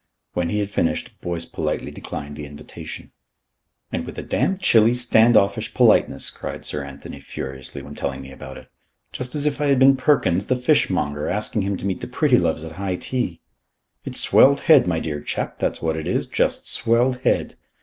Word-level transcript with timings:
When 0.33 0.49
he 0.49 0.57
had 0.57 0.71
finished, 0.71 1.13
Boyce 1.21 1.45
politely 1.45 1.91
declined 1.91 2.35
the 2.35 2.47
invitation. 2.47 3.11
"And 3.91 4.03
with 4.03 4.17
a 4.17 4.23
damned 4.23 4.59
chilly, 4.59 4.95
stand 4.95 5.37
offish 5.37 5.75
politeness," 5.75 6.31
cried 6.31 6.65
Sir 6.65 6.83
Anthony 6.83 7.19
furiously, 7.19 7.83
when 7.83 7.93
telling 7.93 8.21
me 8.23 8.31
about 8.31 8.57
it. 8.57 8.71
"Just 9.11 9.35
as 9.35 9.45
if 9.45 9.61
I 9.61 9.67
had 9.67 9.77
been 9.77 9.95
Perkins, 9.95 10.47
the 10.47 10.55
fish 10.55 10.89
monger, 10.89 11.27
asking 11.29 11.61
him 11.61 11.77
to 11.77 11.85
meet 11.85 12.01
the 12.01 12.07
Prettiloves 12.07 12.63
at 12.63 12.77
high 12.77 12.95
tea. 12.95 13.41
It's 14.03 14.19
swelled 14.19 14.61
head, 14.61 14.87
my 14.87 14.99
dear 14.99 15.21
chap; 15.21 15.59
that's 15.59 15.83
what 15.83 15.95
it 15.95 16.07
is. 16.07 16.25
Just 16.27 16.67
swelled 16.67 17.17
head. 17.17 17.55